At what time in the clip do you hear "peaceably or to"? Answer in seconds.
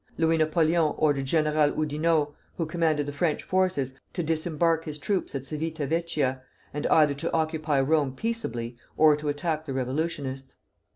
8.15-9.29